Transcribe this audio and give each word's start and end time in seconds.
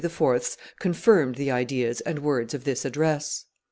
's 0.33 0.57
confirmed 0.79 1.35
the 1.35 1.51
ideas 1.51 2.01
and 2.01 2.17
words 2.23 2.55
of 2.55 2.63
this 2.63 2.85
address. 2.85 3.45